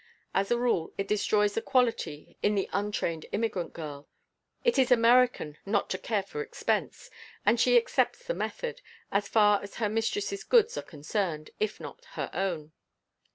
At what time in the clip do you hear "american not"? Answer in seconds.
4.91-5.91